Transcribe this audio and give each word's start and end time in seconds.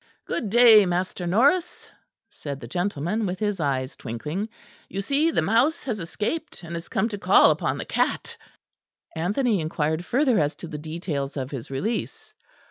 "Good 0.25 0.49
day, 0.49 0.87
Master 0.87 1.27
Norris," 1.27 1.87
said 2.27 2.59
the 2.59 2.67
gentleman, 2.67 3.27
with 3.27 3.37
his 3.37 3.59
eyes 3.59 3.95
twinkling; 3.95 4.49
"you 4.89 4.99
see 4.99 5.29
the 5.29 5.43
mouse 5.43 5.83
has 5.83 5.99
escaped, 5.99 6.63
and 6.63 6.75
is 6.75 6.89
come 6.89 7.07
to 7.09 7.19
call 7.19 7.51
upon 7.51 7.77
the 7.77 7.85
cat." 7.85 8.35
Anthony 9.15 9.59
inquired 9.61 10.03
further 10.03 10.39
as 10.39 10.55
to 10.55 10.67
the 10.67 10.79
details 10.79 11.37
of 11.37 11.51
his 11.51 11.69
release. 11.69 12.33